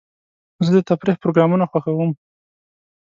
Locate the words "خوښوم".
1.71-2.11